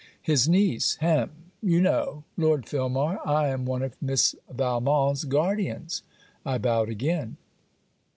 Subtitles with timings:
[0.23, 1.29] His niece Hem!
[1.61, 6.01] You know, Lord Filmar, I am one of Miss Valmont's guardians.'
[6.43, 7.37] I bowed again.